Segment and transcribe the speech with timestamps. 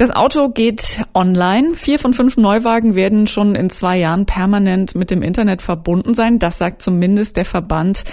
[0.00, 1.74] Das Auto geht online.
[1.74, 6.38] Vier von fünf Neuwagen werden schon in zwei Jahren permanent mit dem Internet verbunden sein.
[6.38, 8.04] Das sagt zumindest der Verband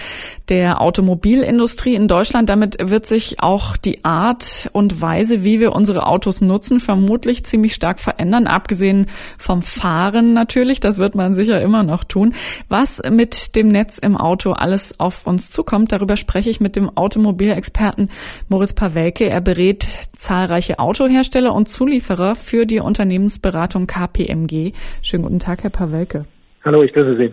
[0.50, 2.50] der Automobilindustrie in Deutschland.
[2.50, 7.74] Damit wird sich auch die Art und Weise, wie wir unsere Autos nutzen, vermutlich ziemlich
[7.74, 8.48] stark verändern.
[8.48, 9.06] Abgesehen
[9.38, 10.82] vom Fahren natürlich.
[10.82, 12.34] Das wird man sicher immer noch tun.
[12.68, 16.98] Was mit dem Netz im Auto alles auf uns zukommt, darüber spreche ich mit dem
[16.98, 18.10] Automobilexperten
[18.50, 19.30] Moritz Pawelke.
[19.30, 24.72] Er berät zahlreiche Autohersteller und Zulieferer für die Unternehmensberatung KPMG.
[25.04, 26.26] Schönen guten Tag, Herr Pawelke.
[26.66, 27.32] Hallo, ich grüße Sie.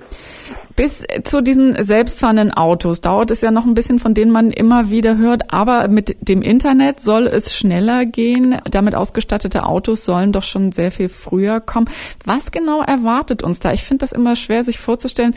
[0.77, 4.91] Bis zu diesen selbstfahrenden Autos dauert es ja noch ein bisschen, von denen man immer
[4.91, 5.51] wieder hört.
[5.51, 8.61] Aber mit dem Internet soll es schneller gehen.
[8.71, 11.89] Damit ausgestattete Autos sollen doch schon sehr viel früher kommen.
[12.27, 13.73] Was genau erwartet uns da?
[13.73, 15.35] Ich finde das immer schwer, sich vorzustellen.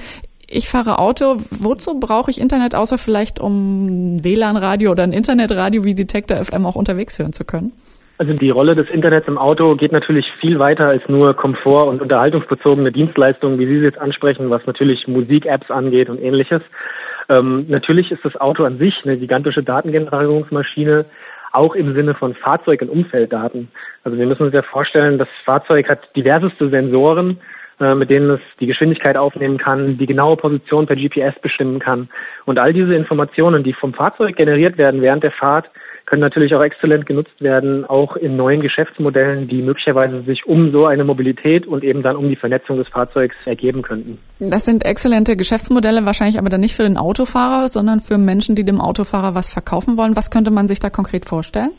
[0.50, 1.38] Ich fahre Auto.
[1.50, 6.76] Wozu brauche ich Internet, außer vielleicht um WLAN-Radio oder ein Internetradio wie Detektor FM auch
[6.76, 7.72] unterwegs hören zu können?
[8.20, 12.02] Also die Rolle des Internets im Auto geht natürlich viel weiter als nur Komfort- und
[12.02, 16.62] unterhaltungsbezogene Dienstleistungen, wie Sie sie jetzt ansprechen, was natürlich Musik-Apps angeht und ähnliches.
[17.30, 21.06] Ähm, natürlich ist das Auto an sich eine gigantische Datengenerierungsmaschine,
[21.52, 23.68] auch im Sinne von Fahrzeug- und Umfelddaten.
[24.04, 27.40] Also wir müssen uns ja vorstellen, das Fahrzeug hat diverseste Sensoren,
[27.80, 32.10] mit denen es die Geschwindigkeit aufnehmen kann, die genaue Position per GPS bestimmen kann.
[32.46, 35.70] Und all diese Informationen, die vom Fahrzeug generiert werden während der Fahrt,
[36.08, 40.86] können natürlich auch exzellent genutzt werden, auch in neuen Geschäftsmodellen, die möglicherweise sich um so
[40.86, 44.18] eine Mobilität und eben dann um die Vernetzung des Fahrzeugs ergeben könnten.
[44.40, 48.64] Das sind exzellente Geschäftsmodelle, wahrscheinlich aber dann nicht für den Autofahrer, sondern für Menschen, die
[48.64, 50.16] dem Autofahrer was verkaufen wollen.
[50.16, 51.72] Was könnte man sich da konkret vorstellen?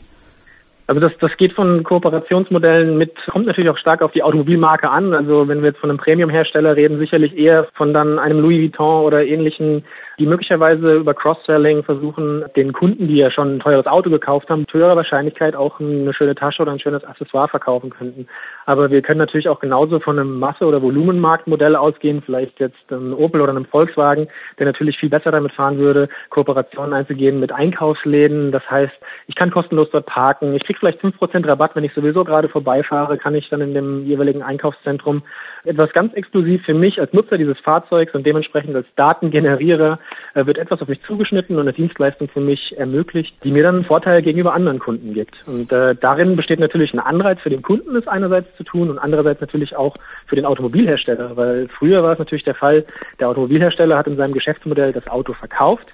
[0.89, 5.13] Also das, das geht von Kooperationsmodellen mit, kommt natürlich auch stark auf die Automobilmarke an.
[5.13, 9.05] Also wenn wir jetzt von einem Premium-Hersteller reden, sicherlich eher von dann einem Louis Vuitton
[9.05, 9.83] oder ähnlichen
[10.19, 14.61] die möglicherweise über Cross-Selling versuchen, den Kunden, die ja schon ein teures Auto gekauft haben,
[14.61, 18.27] mit höherer Wahrscheinlichkeit auch eine schöne Tasche oder ein schönes Accessoire verkaufen könnten.
[18.65, 23.13] Aber wir können natürlich auch genauso von einem Masse- oder Volumenmarktmodell ausgehen, vielleicht jetzt ein
[23.13, 24.27] Opel oder einem Volkswagen,
[24.59, 28.51] der natürlich viel besser damit fahren würde, Kooperationen einzugehen mit Einkaufsläden.
[28.51, 28.93] Das heißt,
[29.27, 33.35] ich kann kostenlos dort parken, ich vielleicht 5% Rabatt, wenn ich sowieso gerade vorbeifahre, kann
[33.35, 35.23] ich dann in dem jeweiligen Einkaufszentrum
[35.63, 39.99] etwas ganz exklusiv für mich als Nutzer dieses Fahrzeugs und dementsprechend als Datengenerierer
[40.33, 43.75] äh, wird etwas auf mich zugeschnitten und eine Dienstleistung für mich ermöglicht, die mir dann
[43.75, 45.35] einen Vorteil gegenüber anderen Kunden gibt.
[45.47, 48.99] Und äh, darin besteht natürlich ein Anreiz für den Kunden, es einerseits zu tun und
[48.99, 49.95] andererseits natürlich auch
[50.27, 52.85] für den Automobilhersteller, weil früher war es natürlich der Fall,
[53.19, 55.87] der Automobilhersteller hat in seinem Geschäftsmodell das Auto verkauft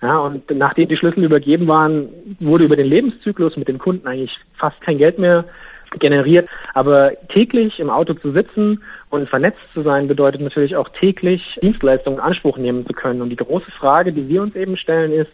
[0.00, 4.36] ja, und nachdem die Schlüssel übergeben waren, wurde über den Lebenszyklus mit dem Kunden eigentlich
[4.56, 5.44] fast kein Geld mehr
[5.98, 6.48] generiert.
[6.74, 12.18] Aber täglich im Auto zu sitzen und vernetzt zu sein, bedeutet natürlich auch täglich Dienstleistungen
[12.18, 13.22] in Anspruch nehmen zu können.
[13.22, 15.32] Und die große Frage, die wir uns eben stellen, ist,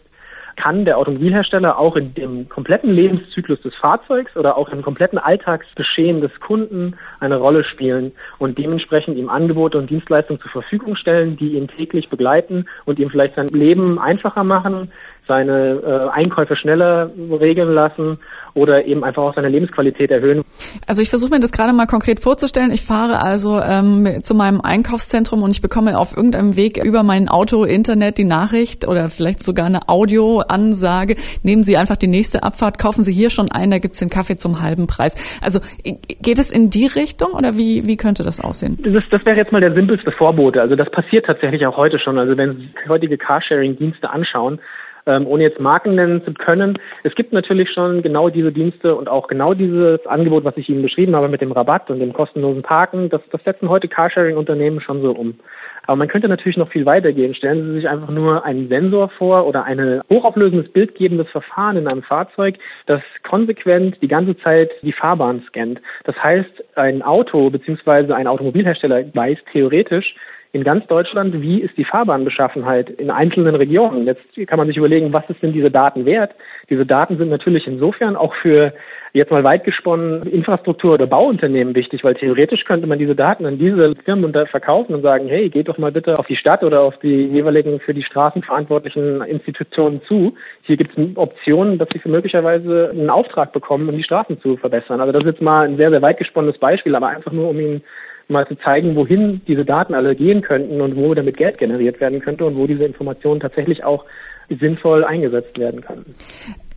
[0.55, 6.21] kann der Automobilhersteller auch in dem kompletten Lebenszyklus des Fahrzeugs oder auch im kompletten Alltagsgeschehen
[6.21, 11.53] des Kunden eine Rolle spielen und dementsprechend ihm Angebote und Dienstleistungen zur Verfügung stellen, die
[11.53, 14.91] ihn täglich begleiten und ihm vielleicht sein Leben einfacher machen,
[15.27, 17.09] seine äh, Einkäufe schneller
[17.39, 18.19] regeln lassen
[18.55, 20.43] oder eben einfach auch seine Lebensqualität erhöhen.
[20.87, 22.71] Also ich versuche mir das gerade mal konkret vorzustellen.
[22.71, 27.27] Ich fahre also ähm, zu meinem Einkaufszentrum und ich bekomme auf irgendeinem Weg über mein
[27.27, 31.17] Auto, Internet die Nachricht oder vielleicht sogar eine Audioansage.
[31.43, 34.37] Nehmen Sie einfach die nächste Abfahrt, kaufen Sie hier schon ein, da gibt's den Kaffee
[34.37, 35.15] zum halben Preis.
[35.41, 38.79] Also geht es in die Richtung oder wie, wie könnte das aussehen?
[38.81, 40.61] Das, das wäre jetzt mal der simpelste Vorbote.
[40.61, 42.17] Also das passiert tatsächlich auch heute schon.
[42.17, 44.59] Also wenn Sie heutige Carsharing-Dienste anschauen,
[45.05, 46.77] ähm, ohne jetzt Marken nennen zu können.
[47.03, 50.81] Es gibt natürlich schon genau diese Dienste und auch genau dieses Angebot, was ich Ihnen
[50.81, 53.09] beschrieben habe mit dem Rabatt und dem kostenlosen Parken.
[53.09, 55.39] Das, das setzen heute Carsharing-Unternehmen schon so um.
[55.87, 57.35] Aber man könnte natürlich noch viel weiter gehen.
[57.35, 62.01] Stellen Sie sich einfach nur einen Sensor vor oder ein hochauflösendes bildgebendes Verfahren in einem
[62.01, 62.55] Fahrzeug,
[62.87, 65.81] das konsequent die ganze Zeit die Fahrbahn scannt.
[66.03, 68.13] Das heißt, ein Auto bzw.
[68.13, 70.15] ein Automobilhersteller weiß theoretisch,
[70.51, 74.05] in ganz Deutschland, wie ist die Fahrbahnbeschaffenheit in einzelnen Regionen.
[74.05, 76.33] Jetzt kann man sich überlegen, was ist denn diese Daten wert?
[76.69, 78.73] Diese Daten sind natürlich insofern auch für
[79.15, 83.57] jetzt mal weit gesponnen Infrastruktur- oder Bauunternehmen wichtig, weil theoretisch könnte man diese Daten an
[83.57, 86.97] diese Firmen verkaufen und sagen, hey, geht doch mal bitte auf die Stadt oder auf
[86.99, 90.35] die jeweiligen für die Straßen verantwortlichen Institutionen zu.
[90.63, 94.99] Hier gibt es Optionen, dass sie möglicherweise einen Auftrag bekommen, um die Straßen zu verbessern.
[94.99, 97.59] Also das ist jetzt mal ein sehr, sehr weit gesponnenes Beispiel, aber einfach nur, um
[97.59, 97.83] Ihnen
[98.27, 102.19] mal zu zeigen, wohin diese Daten alle gehen könnten und wo damit Geld generiert werden
[102.19, 104.05] könnte und wo diese Informationen tatsächlich auch
[104.49, 106.13] sinnvoll eingesetzt werden können.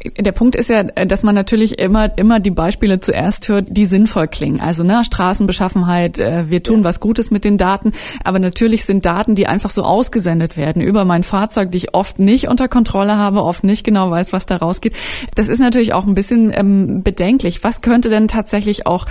[0.05, 4.29] Der Punkt ist ja, dass man natürlich immer, immer die Beispiele zuerst hört, die sinnvoll
[4.29, 4.61] klingen.
[4.61, 6.85] Also ne, Straßenbeschaffenheit, äh, wir tun ja.
[6.85, 7.93] was Gutes mit den Daten,
[8.23, 12.21] aber natürlich sind Daten, die einfach so ausgesendet werden über mein Fahrzeug, die ich oft
[12.21, 14.95] nicht unter Kontrolle habe, oft nicht genau weiß, was da rausgeht.
[15.35, 17.65] Das ist natürlich auch ein bisschen ähm, bedenklich.
[17.65, 19.05] Was könnte denn tatsächlich auch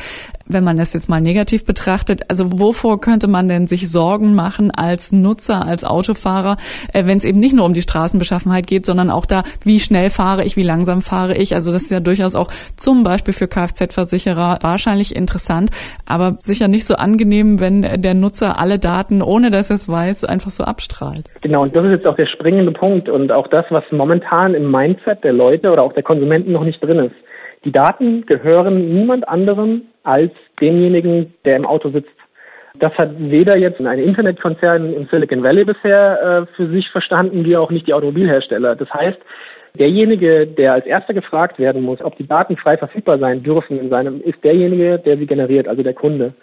[0.48, 4.72] wenn man das jetzt mal negativ betrachtet, also wovor könnte man denn sich Sorgen machen
[4.72, 6.58] als Nutzer, als Autofahrer,
[6.94, 10.10] äh, wenn es eben nicht nur um die Straßenbeschaffenheit geht, sondern auch da, wie schnell
[10.10, 11.56] fahre ich, wie langsam fahre ich.
[11.56, 15.72] Also das ist ja durchaus auch zum Beispiel für Kfz-Versicherer wahrscheinlich interessant,
[16.06, 20.24] aber sicher nicht so angenehm, wenn der Nutzer alle Daten, ohne dass er es weiß,
[20.26, 21.26] einfach so abstrahlt.
[21.42, 24.70] Genau, und das ist jetzt auch der springende Punkt und auch das, was momentan im
[24.70, 27.16] Mindset der Leute oder auch der Konsumenten noch nicht drin ist.
[27.66, 30.32] Die Daten gehören niemand anderem als
[30.62, 32.12] demjenigen, der im Auto sitzt.
[32.80, 37.58] Das hat weder jetzt ein Internetkonzern im Silicon Valley bisher äh, für sich verstanden, wie
[37.58, 38.76] auch nicht die Automobilhersteller.
[38.76, 39.18] Das heißt,
[39.74, 43.90] derjenige, der als erster gefragt werden muss, ob die Daten frei verfügbar sein dürfen in
[43.90, 46.34] seinem, ist derjenige, der sie generiert, also der Kunde.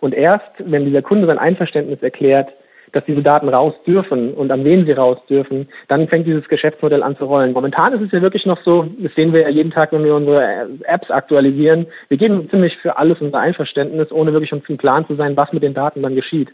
[0.00, 2.48] Und erst, wenn dieser Kunde sein Einverständnis erklärt,
[2.92, 7.02] dass diese Daten raus dürfen und an wen sie raus dürfen, dann fängt dieses Geschäftsmodell
[7.02, 7.52] an zu rollen.
[7.52, 10.14] Momentan ist es ja wirklich noch so, das sehen wir ja jeden Tag, wenn wir
[10.14, 15.06] unsere Apps aktualisieren, wir geben ziemlich für alles unser Einverständnis, ohne wirklich uns im Plan
[15.06, 16.48] zu sein, was mit den Daten dann geschieht.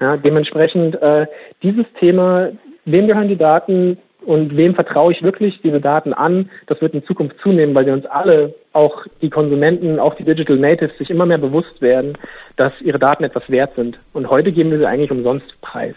[0.00, 1.26] Ja, dementsprechend äh,
[1.62, 2.50] dieses Thema,
[2.84, 6.50] wem gehören die Daten, und wem vertraue ich wirklich diese Daten an?
[6.66, 10.56] Das wird in Zukunft zunehmen, weil wir uns alle, auch die Konsumenten, auch die Digital
[10.56, 12.18] Natives, sich immer mehr bewusst werden,
[12.56, 13.98] dass ihre Daten etwas wert sind.
[14.12, 15.94] Und heute geben wir sie eigentlich umsonst preis.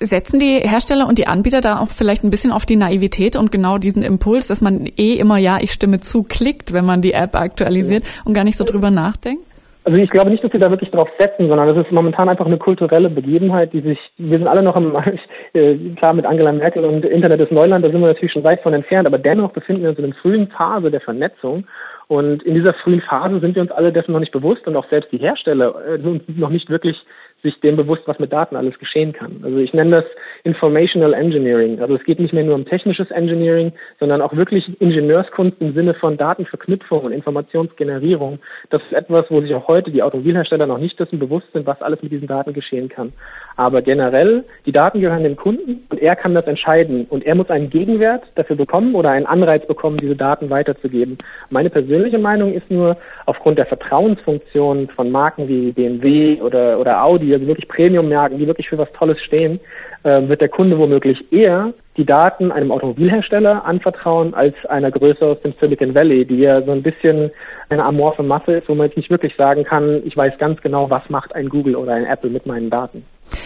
[0.00, 3.50] Setzen die Hersteller und die Anbieter da auch vielleicht ein bisschen auf die Naivität und
[3.50, 7.12] genau diesen Impuls, dass man eh immer ja, ich stimme zu, klickt, wenn man die
[7.12, 9.44] App aktualisiert und gar nicht so drüber nachdenkt?
[9.86, 12.46] Also ich glaube nicht, dass wir da wirklich drauf setzen, sondern es ist momentan einfach
[12.46, 14.96] eine kulturelle Begebenheit, die sich, wir sind alle noch im,
[15.52, 18.62] äh, klar mit Angela Merkel und Internet ist Neuland, da sind wir natürlich schon weit
[18.62, 21.66] von entfernt, aber dennoch befinden wir uns in einer frühen Phase der Vernetzung.
[22.06, 24.88] Und in dieser frühen Phase sind wir uns alle dessen noch nicht bewusst und auch
[24.88, 26.96] selbst die Hersteller äh, noch nicht wirklich
[27.44, 29.40] sich dem bewusst, was mit Daten alles geschehen kann.
[29.44, 30.04] Also ich nenne das
[30.44, 31.78] Informational Engineering.
[31.80, 35.94] Also es geht nicht mehr nur um technisches Engineering, sondern auch wirklich Ingenieurskunst im Sinne
[35.94, 38.38] von Datenverknüpfung und Informationsgenerierung.
[38.70, 41.80] Das ist etwas, wo sich auch heute die Automobilhersteller noch nicht dessen bewusst sind, was
[41.82, 43.12] alles mit diesen Daten geschehen kann.
[43.56, 47.06] Aber generell, die Daten gehören dem Kunden und er kann das entscheiden.
[47.08, 51.18] Und er muss einen Gegenwert dafür bekommen oder einen Anreiz bekommen, diese Daten weiterzugeben.
[51.50, 57.33] Meine persönliche Meinung ist nur, aufgrund der Vertrauensfunktion von Marken wie BMW oder, oder Audi,
[57.34, 59.60] also wirklich Premium-Märkten, die wirklich für was Tolles stehen,
[60.02, 65.40] äh, wird der Kunde womöglich eher die Daten einem Automobilhersteller anvertrauen als einer Größe aus
[65.42, 67.30] dem Silicon Valley, die ja so ein bisschen
[67.68, 70.90] eine amorphe Masse ist, wo man jetzt nicht wirklich sagen kann, ich weiß ganz genau,
[70.90, 73.04] was macht ein Google oder ein Apple mit meinen Daten.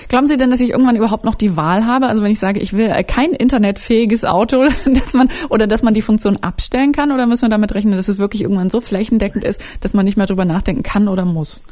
[0.09, 2.07] Glauben Sie denn, dass ich irgendwann überhaupt noch die Wahl habe?
[2.07, 6.03] Also wenn ich sage, ich will kein internetfähiges Auto, dass man oder dass man die
[6.03, 9.63] Funktion abstellen kann, oder müssen wir damit rechnen, dass es wirklich irgendwann so flächendeckend ist,
[9.83, 11.63] dass man nicht mehr drüber nachdenken kann oder muss?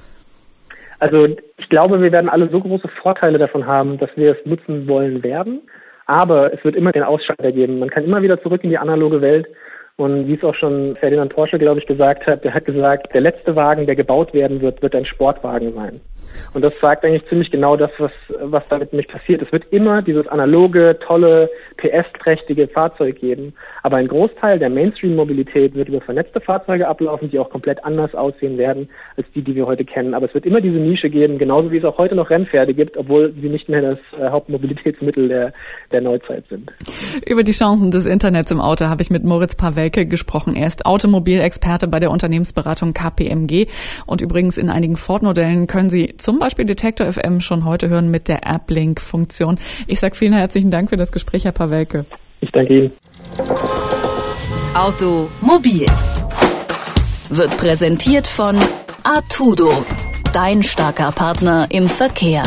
[0.99, 1.29] Also
[1.59, 5.23] ich glaube, wir werden alle so große Vorteile davon haben, dass wir es nutzen wollen
[5.23, 5.63] werden.
[6.07, 7.81] Aber es wird immer den Ausschalter geben.
[7.81, 9.49] Man kann immer wieder zurück in die analoge Welt
[9.99, 13.23] und wie es auch schon Ferdinand Porsche, glaube ich, gesagt hat, der hat gesagt, der
[13.23, 16.01] letzte Wagen, der gebaut werden wird, wird ein Sportwagen sein.
[16.53, 18.11] Und das sagt eigentlich ziemlich genau das, was,
[18.43, 19.41] was damit nicht passiert.
[19.41, 21.49] Es wird immer dieses analoge, tolle,
[21.79, 23.55] PS-trächtige Fahrzeug geben.
[23.83, 28.59] Aber ein Großteil der Mainstream-Mobilität wird über vernetzte Fahrzeuge ablaufen, die auch komplett anders aussehen
[28.59, 30.13] werden als die, die wir heute kennen.
[30.13, 32.99] Aber es wird immer diese Nische geben, genauso wie es auch heute noch Rennpferde gibt,
[32.99, 35.53] obwohl sie nicht mehr das äh, Hauptmobilitätsmittel der,
[35.91, 36.71] der Neuzeit sind.
[37.27, 40.57] Über die Chancen des Internets im Auto habe ich mit Moritz Pavel Welke gesprochen.
[40.57, 43.69] Er ist Automobilexperte bei der Unternehmensberatung KPMG.
[44.05, 48.27] Und übrigens in einigen Ford-Modellen können Sie zum Beispiel Detektor FM schon heute hören mit
[48.27, 49.59] der App-Link-Funktion.
[49.87, 52.05] Ich sage vielen herzlichen Dank für das Gespräch, Herr Pawelke.
[52.41, 52.93] Ich danke Ihnen.
[54.75, 55.87] Automobil
[57.31, 58.57] wird präsentiert von
[59.05, 59.71] Artudo,
[60.33, 62.43] dein starker Partner im Verkehr.